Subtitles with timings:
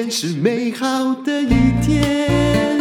[0.00, 1.48] 天是美好的一
[1.82, 2.78] 天，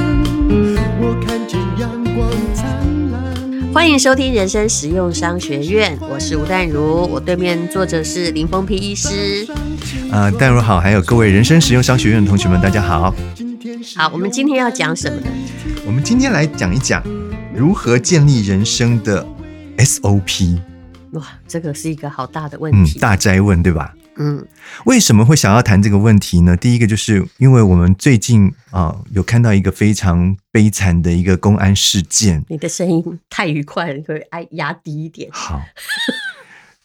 [1.01, 2.65] 我看见阳光灿
[3.11, 3.73] 烂。
[3.73, 9.45] 欢迎收听人生实用商学院，我是吴淡如，我对面坐着是林峰皮医师。
[10.09, 13.13] 啊、呃，淡如好，还有各位人生实用商学院的同学们，大家好。
[13.97, 15.27] 好，我们今天要讲什么呢？
[15.85, 17.03] 我们今天来讲一讲
[17.53, 19.27] 如何建立人生的
[19.79, 20.57] SOP。
[21.11, 23.93] 哇，这个是一个好大的问题，嗯、大哉问，对吧？
[24.21, 24.45] 嗯，
[24.85, 26.57] 为什么会想要谈这个问题呢？
[26.57, 32.43] 第一个就是因为我们最近啊、呃、有看到一个非常悲惨的一个公安事件。
[32.49, 35.29] 你的声音太愉快了，可以哎压低一点。
[35.31, 35.61] 好，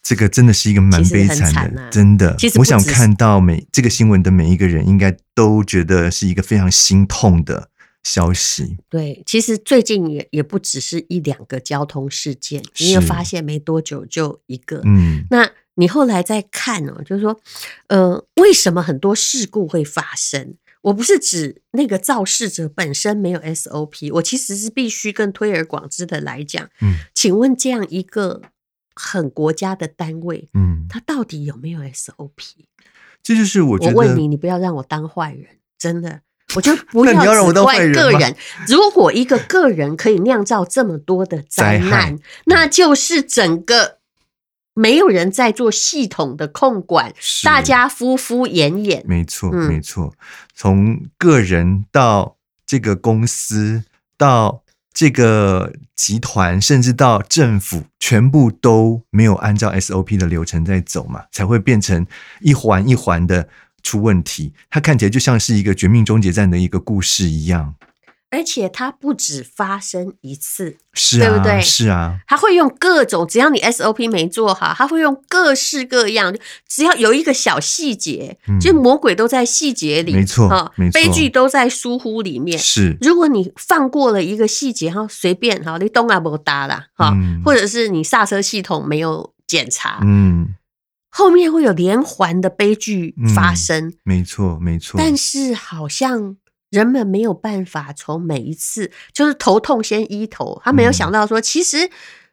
[0.00, 2.36] 这个真的是一个蛮悲惨的，啊、真的。
[2.38, 7.68] 其实我想看到每这个新闻的每一个人，应该都觉得是一个非常心痛的
[8.04, 8.76] 消息。
[8.88, 14.80] 对，其实最近也也不只是一两个交通事件，你有发现没多久就一个。
[14.84, 15.50] 嗯，那。
[15.76, 17.40] 你后来再看哦，就是说，
[17.88, 20.54] 呃，为什么很多事故会发生？
[20.82, 26.68] 我不是指那个肇事者本身没有 SOP，我其实是必须更推而广之的来讲。
[26.82, 28.42] 嗯，请问这样一个
[28.94, 32.66] 很国家的单位，嗯，它到底有没有 SOP？
[33.22, 33.92] 这就是我觉得。
[33.92, 36.20] 我问你，你不要让我当坏人，真的，
[36.54, 38.36] 我就 不要那你要让我当坏人只怪个人。
[38.68, 43.98] 如果一个个人可以酿造这么多的灾难，灾那就是整个。
[44.74, 49.02] 没有人在做系统的控管，大家敷敷衍衍。
[49.06, 50.12] 没错，嗯、没错。
[50.54, 53.84] 从个人到这个公司，
[54.16, 62.04] 到这个集团，甚至到政府，全部都没有按照 SOP 的流程在走嘛，才会变成
[62.40, 63.48] 一环一环的
[63.82, 64.52] 出问题。
[64.70, 67.74] 它看起来就像是一个绝命终结战的一个故事一样。
[68.34, 71.60] 而且它不止发生一次，是啊，对不对？
[71.60, 76.34] 是啊，他会用各种，只要你 SOP 没做好，他会用各式各样，
[76.68, 82.58] 只要有一个小细节，嗯、就魔鬼都在细节里，没错，哈，没错，悲剧都在疏忽里面。
[82.58, 90.48] 是，如果你放过了一个细节，哈，随便哈，你东啊不搭啦，哈，嗯、或者是你刹车系统没有检查，嗯，
[91.08, 93.86] 后面会有连环的悲剧发生。
[93.86, 94.98] 嗯、没错，没错。
[94.98, 96.36] 但是好像。
[96.74, 101.88] 人们没有办法从每一次就是头痛先医头，他没有想到说，其实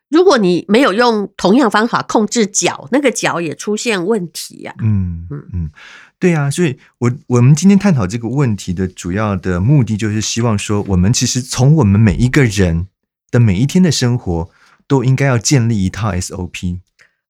[0.09, 4.73] 如果你没有用同样方法控制脚，那个脚也出现问题呀。
[4.79, 5.69] 嗯嗯嗯，
[6.17, 12.87] 对啊，所以我我们今天探讨这个问题的主要的目的，就是希望说，我们其实从我们每一个人
[13.29, 14.49] 的每一天的生活，
[14.87, 16.79] 都应该要建立一套 SOP。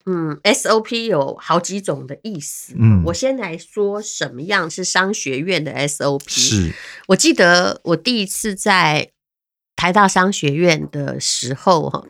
[0.05, 2.73] 嗯，SOP 有好几种的意思。
[2.77, 6.23] 嗯，我先来说什么样是商学院的 SOP。
[6.27, 6.73] 是，
[7.07, 9.11] 我记得我第一次在
[9.75, 12.05] 台大商学院的时候，哈，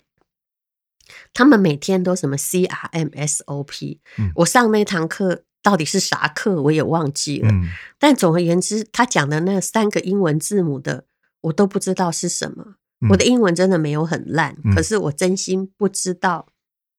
[1.33, 3.99] 他们每天都什么 CRM SOP。
[4.17, 7.49] 嗯，我上那堂课到底是啥课，我也忘记了。
[7.49, 7.69] 嗯，
[7.99, 11.05] 但总而言之，他讲的那三个英文字母的，
[11.41, 12.75] 我都不知道是什么。
[13.01, 16.47] 嗯，我的英文真的没有很烂，嗯，可是我真心不知道。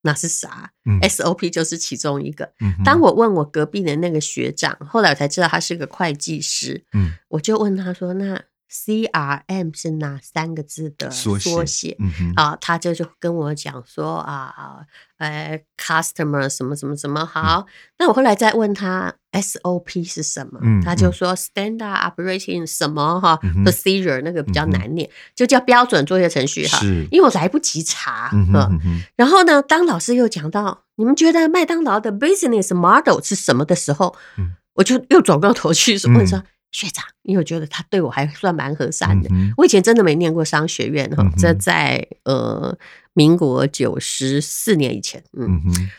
[0.02, 0.70] 那是啥？
[0.84, 2.52] 嗯？SOP 就是其中一个。
[2.60, 6.84] 嗯，当我问我隔壁的那个学长，后来我才知道他是个会计师。
[6.92, 8.42] 嗯，我就问他说：“那
[8.72, 11.96] CRM 是哪三个字的缩写？”缩写。
[11.98, 14.86] 嗯，啊，他就就跟我讲说啊，
[15.18, 17.66] 呃，customer 什么什么什么好。
[17.68, 26.78] 嗯，那我后来再问他 SOP 是什么，嗯，他就说 Standard Operating 什么哈，，Procedure 那个比较难念，嗯，就叫标准作业程序哈。
[26.78, 28.30] 是，因为我来不及查。
[28.32, 36.42] 嗯然后呢，当老师又讲到你们觉得麦当劳的 Business Model 是什么的时候，嗯，我就又转过头去问说。
[36.72, 39.28] 嗯学长，因为我觉得他对我还算蛮和善的。
[39.30, 42.74] 嗯、我以前真的没念过商学院哈，这、嗯、在呃
[43.12, 45.22] 民国九十四年以前。
[45.36, 45.90] 嗯，嗯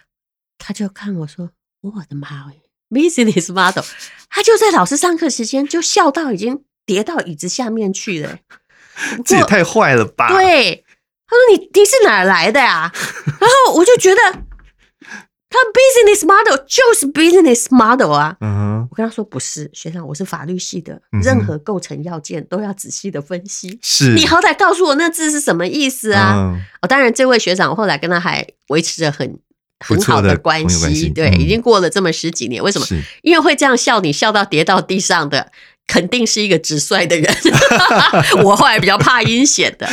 [0.57, 1.51] 他就看我说
[1.81, 2.53] ：“我的妈呀
[2.89, 3.85] ，Business Model！”
[4.31, 8.39] 他就在老师上课时间就笑到已经跌到椅子下面去了。
[9.23, 10.29] 这也太坏了吧？
[10.29, 10.83] 对，
[11.27, 12.91] 他说：“你你是哪儿来的呀？”
[13.39, 14.43] 然后我就觉得。
[15.53, 18.87] 他 business model 就是 business model 啊，uh.
[18.89, 23.77] 我跟他说不是，学长，我是法律系的，任何构成要件都要仔细的分析。
[23.83, 26.33] 是，你好歹告诉我那字是什么意思啊？
[26.33, 26.87] 哦、uh，huh.
[26.87, 29.37] 当然，这位学长我后来跟他还维持着很
[29.79, 32.87] 很好的关系，对，嗯、已经过了这么十几年，为什么？
[33.21, 35.51] 因为会这样笑你笑到跌到地上的。
[35.87, 37.35] 肯定是一个直率的人，
[38.43, 39.87] 我后来比较怕阴险的。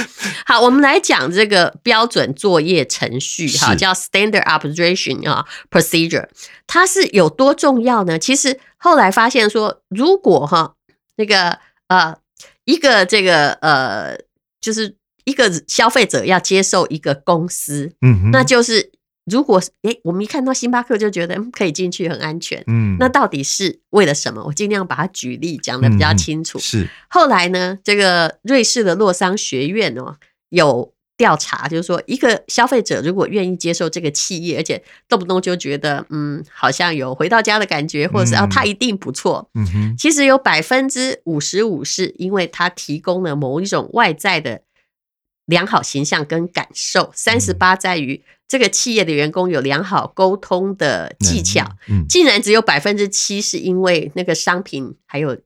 [0.47, 6.29] 好，我们来讲这个标准作业程序，哈，叫 Standard Operation 啊 Procedure，
[6.67, 8.19] 它是有多重要呢？
[8.19, 10.75] 其实后来发现说，如果哈
[11.17, 11.59] 那个
[11.89, 12.17] 呃
[12.65, 14.17] 一个这个呃
[14.61, 18.93] 就是一个消费者要接受一个公司，嗯，那就是。
[19.31, 22.63] 如果哎，我们一看到星巴克就觉得可以进去，很安全。
[22.67, 24.45] 嗯，那到底是为了什么？
[24.45, 26.59] 我尽量把它举例讲得比较清楚。
[26.59, 30.17] 嗯、是后来呢，这个瑞士的洛桑学院哦，
[30.51, 39.49] 有调查，就是说，一个消费者如果愿意接受这个企业，而且动不动就觉得嗯，好像有回到家的感觉，或者是啊，它一定不错。
[39.55, 44.63] 嗯哼，其实有百分之五十五是因为它提供了某一种外在的
[45.51, 48.23] 良好形象跟感受，三十八在于。
[48.51, 55.39] 这个企业的员工有良好沟通的技巧，嗯，竟然只有百分之七是因为那个商品还有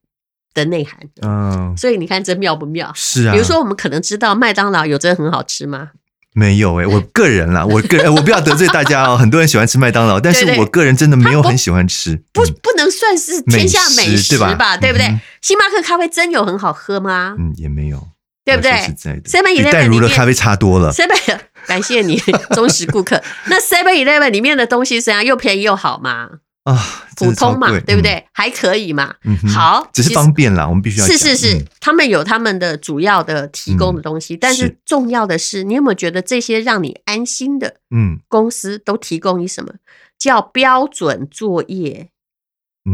[0.55, 2.91] 的内涵，嗯，所以你看这妙不妙？
[2.95, 5.91] 是啊，比如说我们可能知道麦当劳有真的很好吃吗？
[6.33, 14.79] 没有哎、欸，我个人啦，我个人我不要得罪大家哦，很多人喜欢吃麦当劳，但是我个人真的没有很喜欢吃，不不，不能算是天下美食吧？
[14.79, 15.15] 对不对？
[15.43, 17.37] 星巴克咖啡真有很好喝吗？
[17.39, 18.09] 嗯，也没有，
[18.45, 20.93] 对不对？Seven 比淡如的咖啡差多了。
[20.93, 22.21] Seven 感谢你，
[22.55, 23.23] 忠实顾客。
[23.49, 25.25] 那 Seven Eleven 里面的东西怎样？
[25.25, 26.29] 又便宜又好嘛？
[26.65, 28.13] 啊，普通嘛，对不对？
[28.13, 29.15] 嗯、还可以嘛？
[29.25, 30.67] 嗯、好，只是方便啦。
[30.67, 39.79] 我们必须要是是是、嗯，他们有他们的主要的提供的东西，嗯、但是重要的是，你有没有觉得这些让你安心的嗯公司都提供你什么、嗯、
[40.19, 42.09] 叫标准作业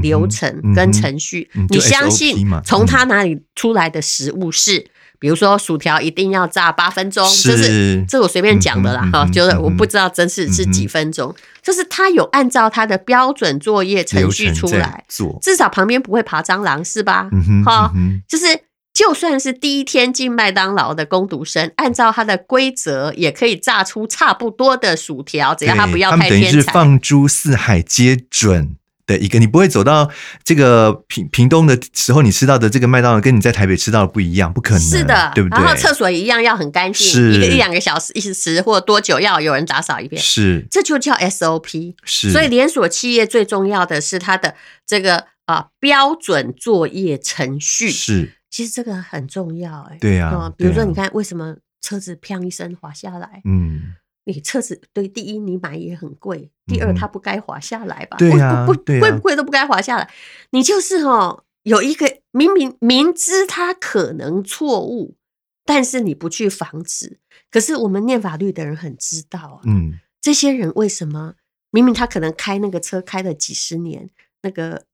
[0.02, 1.50] 流程跟程序？
[1.54, 4.90] 嗯、你相信从他哪里出来的食物是？
[5.20, 11.32] 比如说薯条一定要炸八分钟，是这是这我随便讲的啦哈、嗯，就是我不知道真是、嗯、是几分钟，
[11.62, 17.28] 就是他有按照他的标准作业程序出来做，至少旁边不会爬蟑螂是吧？
[17.64, 17.92] 哈、
[18.26, 18.46] 就是
[18.92, 26.30] 就算是第一天进麦当劳的工读生，按照他的规则也可以炸出差不多的薯条，只要他不要太天才。
[26.30, 28.74] 等于是放诸四海皆准。
[29.10, 30.08] 的一个，你不会走到
[30.44, 35.58] 这个屏屏东的时候，你吃到的这个麦当劳跟你在台北吃到的不一样，不可能，是的，对不对？
[35.58, 41.94] 然后厕所一样要很干净，一个一两个小时一时或多久要有人打扫一遍，是，这就叫 SOP。
[42.04, 44.54] 是，所以连锁企业最重要的是它的
[44.86, 45.16] 这个
[45.46, 53.94] 啊、呃、标准作业程序，是，其实这个很重要、欸，哎，对呀、啊，比如说你看为什么车子砰一声滑下来，嗯。
[54.30, 58.16] 你车子对，第一你买也很贵，第二它不该滑下来吧？
[58.16, 60.10] 嗯、对呀、啊，不贵不贵都不该滑下来。
[60.50, 65.16] 你就是哦，有一个明明明知它可能错误，
[65.64, 67.18] 但是你不去防止。
[67.50, 71.34] 可是我们念法律的人很知道啊，嗯，这些人为什么
[71.70, 74.08] 明明他可能开那个车开了几十年，
[74.42, 74.84] 那个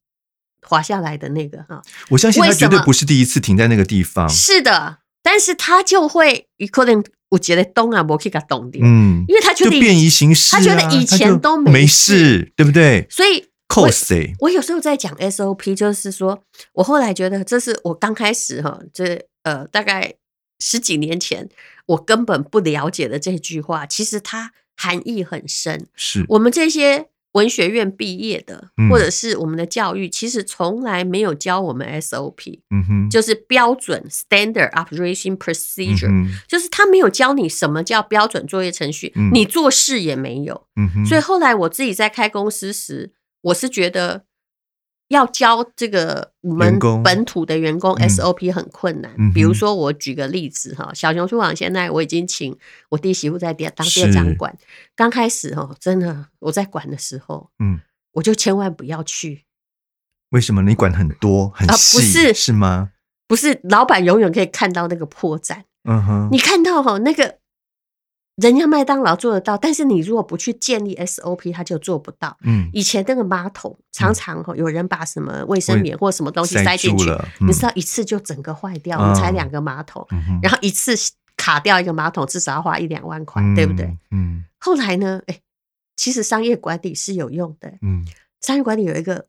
[0.62, 4.28] 滑下来的那个哈，我相信他绝对不是第一次停在那个地方。
[4.28, 7.02] 是的，但是他就会一可能。
[7.28, 13.04] 我觉得东啊，我可以给他懂的，嗯，因为他觉得就便宜行事、啊，他觉得以前都没事，没事对不对？
[13.10, 14.32] 所以扣谁？
[14.38, 16.44] 我有时候在讲 SOP，就是说
[16.74, 20.14] 我后来觉得这是我刚开始哈，这呃大概
[20.60, 21.48] 十几年前
[21.86, 25.88] 我根本不了解的这句话，其实它含义很深。
[25.96, 27.08] 是我们这些。
[27.36, 43.12] 文学院毕业的，或者是我们的教育，其实从来没有教我们 SOP，嗯哼，就是标准 Standard Operation Procedure，嗯，就是他没有教你什么叫标准作业程序，嗯，你做事也没有，嗯哼，所以后来我自己在开公司时，
[43.42, 44.24] 我是觉得。
[45.08, 49.12] 要教这个我们本土的员工 SOP 很困难。
[49.18, 52.56] 嗯、比如说，我举个例子哈，小熊书房现在我已经请
[52.88, 54.56] 我弟媳妇在店当店长管。
[54.94, 57.80] 刚开始哦，真的我在管的时候，嗯，
[58.12, 59.44] 我就千万不要去。
[60.30, 60.62] 为什么？
[60.62, 62.90] 你管很多很细、啊、不是是吗？
[63.28, 65.62] 不是，老板永远可以看到那个破绽。
[65.84, 67.38] 嗯哼，你看到哈那个。
[68.36, 72.36] 人家麦当劳做得到，但是你如果不去建立 SOP，他就做不到。
[72.42, 78.98] 嗯，以前那个马桶常常有人把什么卫生棉或什么东西塞进去，嗯，你知道一次就整个坏掉。
[79.00, 80.94] 我们才两个马桶，嗯，然后一次
[81.36, 83.96] 卡掉一个马桶至少要花一两万块，嗯，对不对？
[84.10, 84.44] 嗯。
[84.58, 85.22] 后来呢？
[85.26, 85.40] 哎，
[85.96, 87.72] 其实商业管理是有用的。
[87.80, 88.04] 嗯，
[88.42, 89.26] 商业管理有一个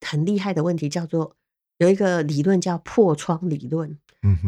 [0.00, 1.34] 很厉害的问题，叫做
[1.78, 3.98] 有一个理论叫破窗理论。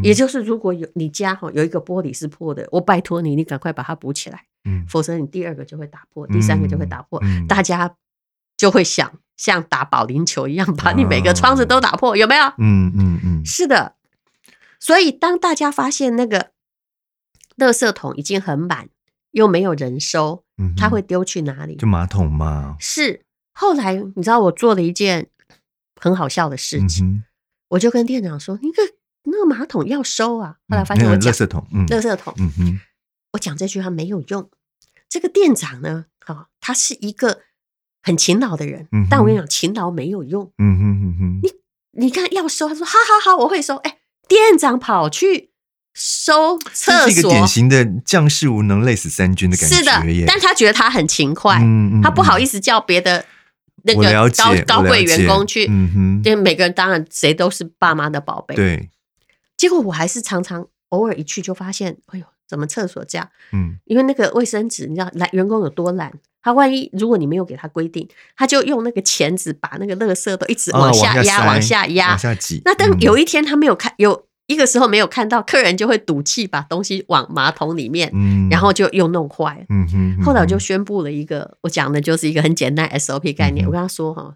[0.02, 7.95] 也就是，如果有你家哈有一个玻璃是破的，我拜托你，你赶快把它补起来，嗯，否则你第二个就会打破，第三个就会打破，大家
[8.56, 12.47] 就会想像打保龄球一样，把你每个窗子都打破，有没有？
[12.56, 13.97] 嗯嗯嗯，是的。
[14.80, 16.52] 所以当大家发现那个
[17.59, 18.88] 垃圾桶已经很满，
[19.33, 20.42] 又没有人收，
[20.75, 21.76] 他会丢去哪里？
[21.76, 22.76] 就马桶嘛。
[22.80, 23.26] 是。
[23.52, 25.28] 后来你知道我做了一件
[26.00, 27.25] 很好笑的事情，
[27.69, 28.83] 我就跟店长说：“你个。”
[29.29, 30.55] 那个马桶要收啊！
[30.69, 32.81] 后来发现我讲，垃圾桶，嗯，垃圾桶，嗯哼，
[33.33, 34.49] 我讲这句话没有用。
[35.09, 37.41] 这个店长呢，哈，他是一个
[38.05, 41.41] 很勤劳的人，但我跟你讲，勤劳没有用，嗯哼哼哼。
[41.43, 41.50] 你
[42.05, 43.75] 你看要收，他说好好好，我会收。
[43.79, 43.99] 哎，
[44.29, 45.50] 店长跑去
[45.93, 49.75] 收厕所，是一个典型的将士无能，累死三军的感觉。
[49.75, 53.26] 是的，但他觉得他很勤快，嗯嗯、他不好意思叫别的
[53.87, 55.66] 那个高高贵员工去。
[55.71, 58.55] 嗯哼，因为每个人当然谁都是爸妈的宝贝。
[58.55, 58.90] 对，
[59.57, 63.28] 结果我还是常常偶尔一去就发现，哎呦，怎么厕所这样？
[63.52, 66.12] 嗯，因为那个卫生纸，你知道，来员工有多懒。
[66.43, 72.62] 他万一如果你没有给他规定，他就用那个钳子把那个垃圾都一直往下压、往下压、往下挤。
[72.64, 78.12] 那等有一天他没有看，有一个时候没有看到，客人就会赌气把东西往马桶里面，
[78.50, 79.67] 然后就又弄坏。
[80.25, 83.67] 后来我就宣布了一个，我讲的就是一个很简单 SOP 概念。
[83.67, 84.35] 我跟他说哈。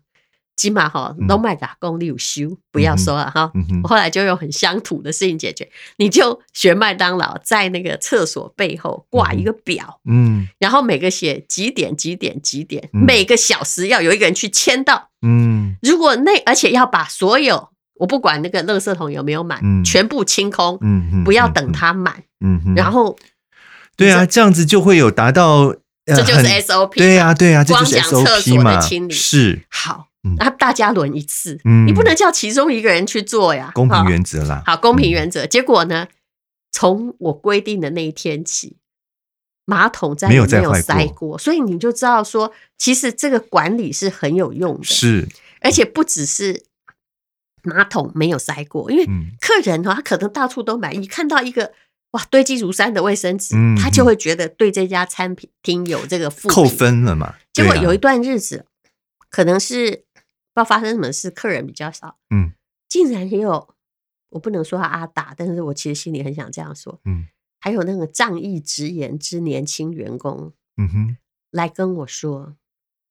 [0.56, 3.50] 起码哈，都卖打工，你有修，不要说了哈。
[3.82, 23.14] 我后来就用很乡土的事情解决，你就学麦当劳，在那个厕所背后挂一个表，嗯，然后每个写几点几点几点，每个小时要有一个人去签到，嗯，如果那而且要把所有我不管那个垃圾桶有没有满，全部清空，嗯，不要等它满，嗯，然后
[23.94, 25.74] 对啊，这样子就会有达到，
[26.06, 30.08] 这就是 SOP，对啊对啊，光讲厕所的清理是好。
[30.38, 33.70] 那大家轮一次，嗯，你不能叫其中一个人去做呀。
[33.74, 35.46] 公平原则啦，好，公平原则。
[35.46, 36.08] 结果呢，
[36.72, 38.76] 从我规定的那一天起，
[39.64, 44.84] 马桶再也没有塞过，所以你就知道说，其实这个管理是很有用的。
[44.84, 45.26] 是，
[45.62, 46.64] 而且不只是
[47.62, 49.04] 马桶没有塞过，因为
[49.40, 51.72] 客人哈，他可能到处都买，你看到一个
[52.12, 57.36] 哇堆积如山的卫生纸，他就会觉得对这家餐厅有这个负扣分了嘛。
[57.52, 58.66] 结果有一段日子，
[59.28, 60.04] 可能是。
[60.52, 62.50] 不知道发生什么事，客人比较少，嗯，
[62.88, 63.72] 竟然也有，
[64.30, 67.28] 我不能说他阿达，但是我其实心里很想这样说，嗯，
[67.60, 71.16] 还有那个仗义直言之年轻员工，嗯哼，
[71.52, 72.56] 来跟我说，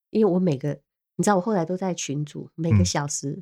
[0.10, 0.82] 因为我每个，
[1.16, 3.42] 你知道，我后来都在群组，每个小时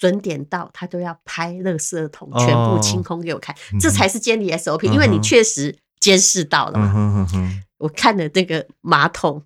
[0.00, 7.26] 准点到，他都要拍垃圾桶全部清空给我看，这才是监理 SOP，因为你确实监视到了嘛，
[7.78, 9.44] 我看了这个马桶，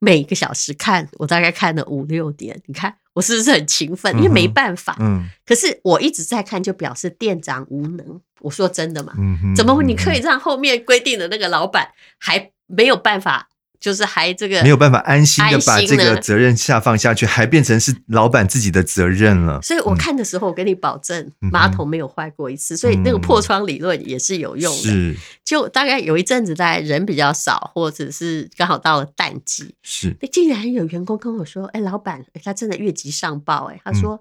[0.00, 2.96] 每一个小时看，我大概看了五六点，你看。
[3.14, 4.16] 我是不是很勤奋？
[4.16, 4.96] 因为没办法。
[4.98, 8.18] 嗯，可是我一直在看，就表示店长无能。
[8.40, 9.12] 我说真的嘛？
[9.18, 13.50] 嗯，怎么你可以让后面规定的那个老板还没有办法？
[13.82, 19.60] 就是还这个没有办法安心的把这个责任下放下去，还变成是老板自己的责任了。
[19.60, 22.76] 所以我看的时候，我跟你保证，马桶没有坏过一次。
[22.76, 24.82] 所以那个破窗理论也是有用的。
[24.82, 29.74] 是，就大概有一阵子，大概人比较少，或者是刚好到了淡季。
[29.82, 34.20] 是，那竟然有员工跟我说：“哎，老板，他真的越级上报。”哎，他说：“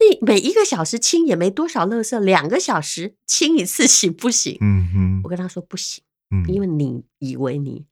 [0.00, 7.84] 那每一个小时清也没多少垃圾，两个小时清一次行不行？”嗯哼，我跟他说不行，嗯因为你以为你。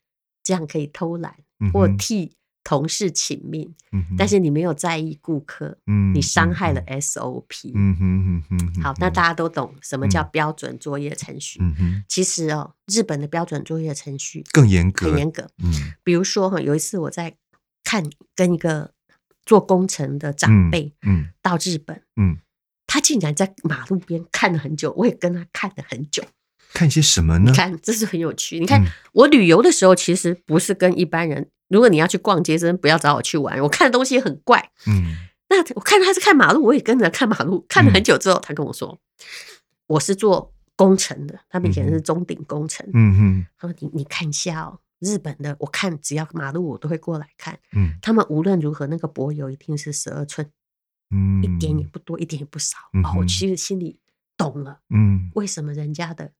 [0.46, 1.34] 这样可以偷懒
[1.72, 7.72] 或替同事请命，嗯、但是你没有在意顾客，嗯、你伤害了 SOP。
[7.74, 11.58] 嗯嗯嗯、好，那大家都懂什么叫标准作业程序。
[11.60, 15.48] 嗯、哼其实哦，日本的标准作业程序更严格，很严格。
[15.58, 15.72] 嗯、
[16.04, 17.36] 比如说哈，有一次我在
[17.82, 18.04] 看
[18.36, 18.92] 跟一个
[19.44, 22.38] 做工程的长辈，嗯到日本，嗯嗯、
[22.86, 26.22] 他竟然在马路边看了很久，我也跟他看了很久。
[26.72, 27.50] 看些什么呢？
[27.50, 28.58] 你看，这是很有趣。
[28.60, 31.48] 你看，嗯、我旅游的时候，其实不是跟一般人。
[31.68, 33.60] 如果你要去逛街，真的不要找我去玩。
[33.60, 34.70] 我看的东西很怪。
[34.86, 35.16] 嗯，
[35.48, 37.66] 那我看他是看马路，我也跟着看马路。
[37.68, 38.98] 看了很久之后，他跟我说：“嗯、
[39.88, 47.58] 我是做工程的，他们以前是中鼎工程。”嗯哼，他说：“你你看一下哦，日本的，我看只要马路我都会过来看。
[47.72, 50.48] 嗯，他们无论如何，那个柏油一定是十二寸，
[51.10, 52.76] 嗯，一点也不多，一点也不少。
[53.02, 53.98] 哦，我其实心里
[54.36, 54.78] 懂了。
[54.90, 56.30] 嗯，为什么人家的。”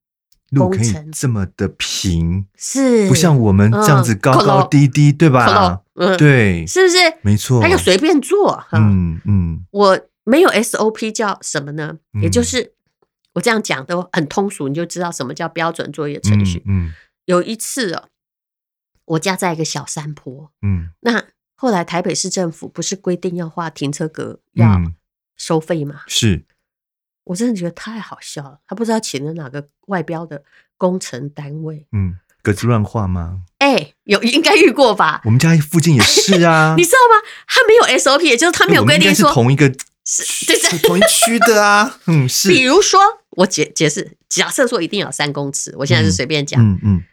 [0.51, 5.81] 路可以这么的平，是不像我们这样子高高低低，对吧？
[5.95, 6.97] 嗯，对，是不是？
[7.21, 8.63] 没错，他就随便做。
[8.71, 11.97] 嗯嗯，我没有 SOP 叫什么呢？
[12.21, 12.73] 也就是
[13.33, 16.63] 我这样讲都很通俗，你就知道什么叫标准作业程序。
[16.65, 16.93] 嗯，
[17.25, 18.07] 有一次哦，
[19.05, 21.23] 我家在一个小山坡，嗯，那
[21.55, 24.81] 后来台北市政府不是规定要画停车格要
[25.35, 26.01] 收费吗？
[26.07, 26.45] 是。
[27.27, 30.41] 我真的觉得太好笑了，他不知道请了哪个外标的
[30.77, 31.85] 工程单位。
[31.91, 33.41] 嗯，格子乱画吗？
[33.59, 35.21] 哎、欸，有应该遇过吧？
[35.25, 36.75] 我们家附近也是啊。
[36.79, 37.27] 你知道吗？
[37.47, 39.65] 他没有 SOP，也就是他没有规定说同一个
[40.07, 41.99] 是对是同一区的啊。
[42.07, 42.49] 嗯，是。
[42.49, 42.99] 比如说，
[43.31, 46.61] 我解解释，假设说一定要三公尺，我现在是随便讲。
[46.61, 47.03] 嗯嗯，嗯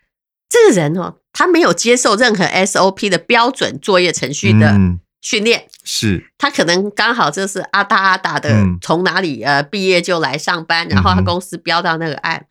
[0.49, 4.71] 这个人哦，他没有接受任何 SOP 的标准作业程序的。
[4.71, 5.65] 嗯训练。
[5.83, 8.51] 是，他可能刚好就是阿达阿达的，
[8.81, 12.47] 从哪里呃毕业就来上班，然后他公司标到那个案，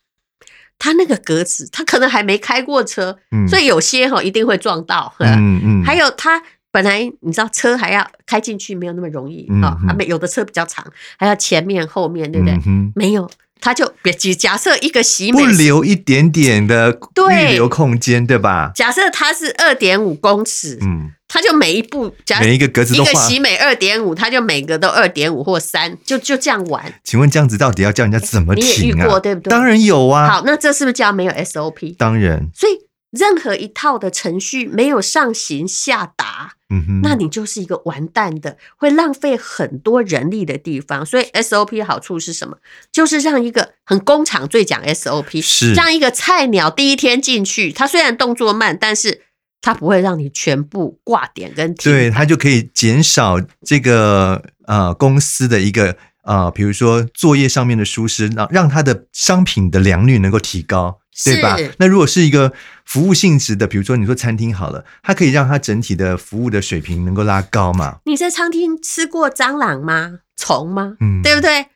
[0.79, 10.85] 他那个格子他可能还没开过车，所以有些哈一定会撞到，嗯嗯，还有他本来你知道车还要开进去没有那么容易啊，没有的车比较长，
[11.17, 12.59] 还要前面后面对不对？
[12.95, 13.29] 没有，
[13.61, 16.97] 他就别假设一个洗美不留一点点的
[17.31, 18.71] 预留空间，对吧？
[18.75, 26.93] 假设它是二点五公尺，嗯，他就每一步，假每一个格子都一个喜美二点五，他就每个都二点五或三，就就这样玩。
[27.03, 28.67] 请问这样子到底要叫人家怎么停啊？
[28.67, 29.49] 你也遇过对不对？
[29.49, 30.29] 当然有啊。
[30.29, 31.97] 好，那这是不是叫没有 SOP？
[31.97, 32.47] 当然。
[32.53, 32.73] 所以。
[33.13, 41.05] 任何一套的程序没有上行下达，嗯哼，那你就是一个完蛋的，会浪费很多人力的地方。
[41.05, 42.57] 所以 SOP 好处是什么？
[42.91, 49.21] 就是让一个很工厂最讲 SOP，是让一个菜鸟第一天进去，他虽然动作慢，但是
[49.63, 60.99] 他不会让你全部挂点跟停，对，它就可以减少这个呃公司的一个呃，比如说作业上面的疏失，让让它的商品的良率能够提高。
[61.25, 61.55] 对吧？
[61.77, 62.51] 那如果是一个
[62.85, 67.97] 服务性质的，比如说你说餐厅好了，它可以让它整体的服务的水平能够拉高嘛？
[68.05, 70.21] 你在餐厅吃过蟑螂吗？
[70.35, 70.97] 虫吗？
[71.01, 71.67] 嗯，对不对？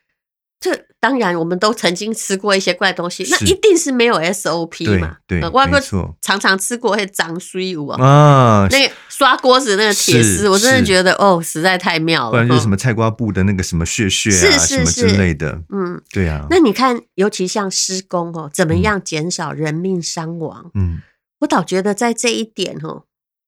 [0.59, 5.17] 这当然，我们都曾经吃过一些怪东西，那一定是没有 SOP 嘛？
[5.27, 5.69] 对，我还
[6.19, 12.31] 常常吃过会脏水污啊，那个刷锅子那个铁丝，我真的觉得哦，实在太妙了。
[12.31, 15.61] 不然就是什么菜瓜布的那个什么屑屑啊，什么之类的。
[15.69, 16.47] 嗯，对啊。
[16.49, 20.71] 那你看，尤其像施工哦，怎么样减少人命伤亡？
[20.73, 21.01] 嗯，
[21.41, 23.03] 我倒觉得在这一点哦，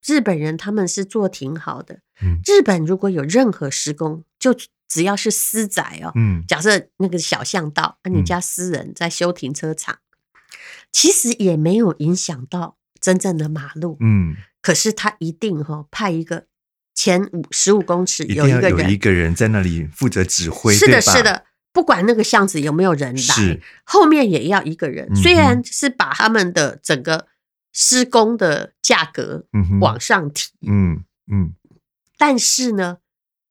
[0.05, 2.01] 日本人他们是做挺好的。
[2.21, 4.53] 嗯，日本如果有任何施工，就
[4.89, 10.49] 只要是私宅哦，嗯，假设那个小巷道，那你家私人在修停车场，嗯，
[10.91, 16.47] 其实也没有影响到真正的马路，嗯，可是他一定哈派一个
[16.95, 23.61] 前五十五公尺有一个人，有一个人在那里负责指挥，是的，是的，不管那个巷子有没有人来，是。
[23.83, 27.27] 后面也要一个人，虽然是把他们的整个
[27.71, 29.45] 施工的价格
[29.79, 31.53] 往上提，嗯嗯，
[32.17, 32.97] 但是呢。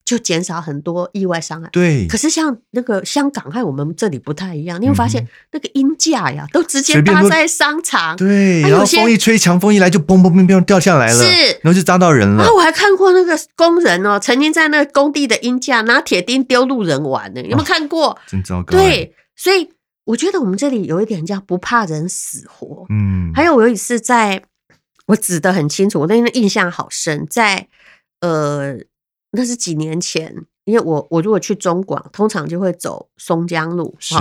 [0.09, 1.69] 就减少很多意外伤害。
[1.71, 8.17] 对，可是像那个香港和我们这里不太一样，你会发现那个鹰架呀，都直接搭在商场。
[8.17, 12.39] 对，然后风一吹，强风一来就嘣嘣嘣嘣掉下来了，是，然后就扎到人了。
[12.39, 18.19] 然后我还看过那个工人哦，曾经在那个工地的鹰架拿铁钉丢路人玩呢，有没有看过？
[18.27, 18.79] 真糟糕。
[18.79, 19.69] 对，所以
[20.05, 22.87] 我觉得我们这里有一点叫不怕人死活。
[22.89, 24.43] 嗯，还有我有一次在，
[25.09, 27.69] 我指的很清楚，我那天印象好深，在
[28.23, 28.79] 呃。
[29.31, 34.15] 那是几年前，因为我我如果去中广，通常就会走松江路，是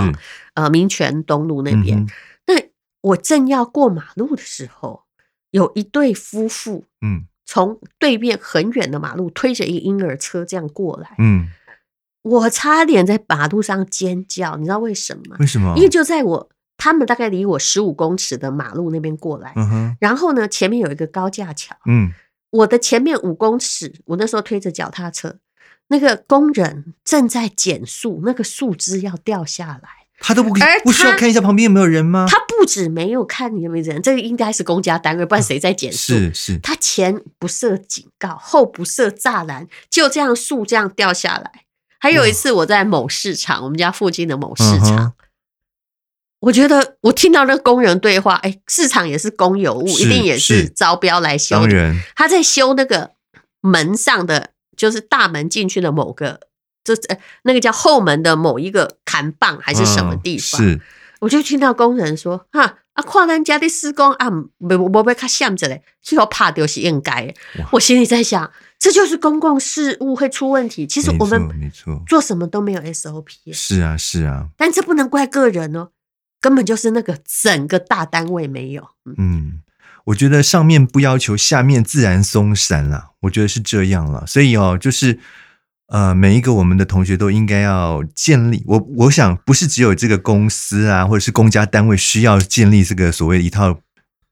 [0.52, 1.98] 呃民权东路那边。
[1.98, 2.06] 嗯、
[2.46, 2.54] 那
[3.00, 5.04] 我正要过马路的时候，
[5.50, 11.48] 有一对夫妇，嗯，从对面很远的马路推着一个婴儿车这样过来，嗯，
[12.22, 15.36] 我差点在马路上尖叫，你知道为什么吗？
[15.40, 15.72] 为什么？
[15.76, 19.54] 因为就在我他们大概离我十五公尺的马路那边过来，
[20.00, 22.12] 然后呢，前面有一个高架桥，嗯。
[22.50, 25.36] 我的前面五公尺，我那时候推着脚踏车，
[25.88, 30.50] 那个工人正在减树，那个树枝要掉下来，他都不
[30.82, 32.26] 不需要看一下旁边有没有人吗？
[32.28, 36.14] 他不止没有看有没有人，这个应该是公家单位，不然谁在减树？
[36.14, 41.64] 是是，他前不设警告，后不设栅栏，就这样树这样掉下来。
[42.00, 45.12] 还有一次我在某市场，我们家附近的某市场。
[46.40, 51.94] 我觉得我听到那个工人对话，哎、欸，市场也是公有物，一定也是招标来修的。
[52.14, 53.12] 他在修那个
[53.60, 56.40] 门上的，就是大门进去的某个，
[56.84, 60.78] 就呃那个叫后门的某一个砍棒还是什么地方？
[61.20, 67.34] 我就听到工人说：“哈啊，跨人家的施工啊，没没被卡限着嘞，最后怕丢是应该。”
[67.72, 68.48] 我心里在想，
[68.78, 70.86] 这就是公共事务会出问题。
[70.86, 73.52] 其实我们没错，做什么都没有 SOP。
[73.52, 75.88] 是啊，是啊，但这不能怪个人哦。
[76.40, 78.88] 根本就是那个整个大单位没有。
[79.16, 79.60] 嗯，
[80.06, 83.10] 我觉得上面不要求，下面自然松散了。
[83.22, 84.24] 我觉得是这样了。
[84.26, 85.18] 所以哦，就是
[85.88, 88.62] 呃，每一个我们的同学都应该要建立。
[88.66, 93.80] 我我想不是只有这个公司啊，或者是公家单位需要建立这个所谓一套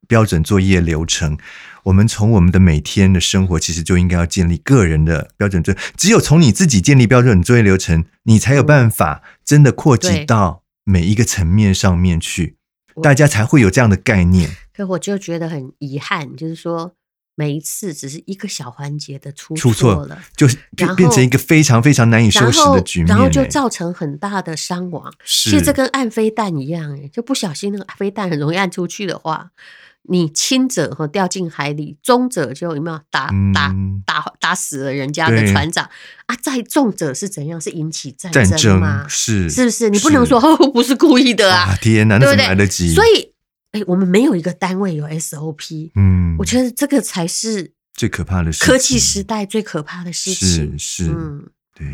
[0.06, 1.36] 标准作业流程。
[1.84, 5.80] 我们从我们的每天的生活，其实就应该要建立个人的标准作业。
[5.96, 10.62] 只有从你自己建立标准作业流程，你才有办法真的扩及到。
[10.88, 12.56] 每一个层面上面去，
[13.02, 14.48] 大家才会有这样的概念。
[14.72, 16.94] 可我就觉得很遗憾，就是说
[17.34, 20.46] 每一次只是一个小环节的出出错了，就
[20.76, 25.12] 就变成一个非常非常难以收拾的局面，然后就造成很大的伤亡。
[25.24, 29.50] 其实这跟按飞弹一样，就不小心那个飞弹很容易按出去的话。
[30.08, 35.88] 你轻者和掉进海里，中者就有没有打打打打死了人家的船长
[36.26, 36.36] 啊？
[36.42, 37.60] 再重者是怎样？
[37.60, 39.06] 是引起战争吗？
[39.08, 39.90] 是是不是？
[39.90, 41.76] 你不能说哦，不是故意的啊！
[41.80, 42.94] 天哪，那怎么来得及？
[42.94, 43.32] 所以，
[43.72, 45.90] 哎，我们没有一个单位有 SOP。
[45.94, 48.64] 嗯，我觉得这个才是最可怕的事。
[48.64, 51.86] 科技时代最可怕的事情是是，嗯，对。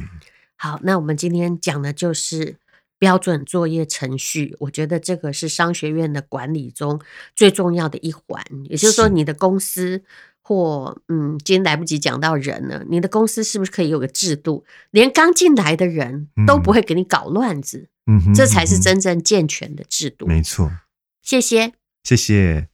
[0.56, 2.56] 好，那我们今天讲的就是。
[3.02, 7.00] 标准作业程序，我觉得这个是商学院的管理中
[7.34, 8.40] 最重要的一环。
[8.66, 10.04] 也就是说，你的公司
[10.40, 17.88] 或嗯，今天来不及讲到人了，你的公司是不是可以有个制度，连刚进来的人都不会给你搞乱子？
[18.06, 20.28] 嗯，这才是真正健全的制度。
[20.28, 20.70] 没错，
[21.22, 21.72] 谢谢，
[22.04, 22.71] 谢谢。